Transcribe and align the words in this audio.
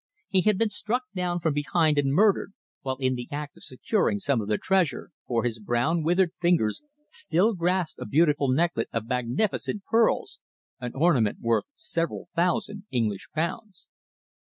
He 0.29 0.41
had 0.41 0.57
been 0.57 0.69
struck 0.69 1.03
down 1.13 1.39
from 1.41 1.53
behind 1.53 1.99
and 1.99 2.11
murdered, 2.11 2.53
while 2.81 2.95
in 2.95 3.13
the 3.13 3.27
act 3.31 3.55
of 3.55 3.63
securing 3.63 4.17
some 4.17 4.41
of 4.41 4.47
the 4.47 4.57
treasure, 4.57 5.11
for 5.27 5.43
his 5.43 5.59
brown 5.59 6.01
withered 6.01 6.31
fingers 6.41 6.81
still 7.07 7.53
grasped 7.53 7.99
a 7.99 8.07
beautiful 8.07 8.47
necklet 8.49 8.89
of 8.91 9.05
magnificent 9.05 9.83
pearls, 9.85 10.39
an 10.79 10.93
ornament 10.95 11.37
worth 11.39 11.65
several 11.75 12.29
thousand 12.35 12.87
English 12.89 13.27
pounds. 13.35 13.87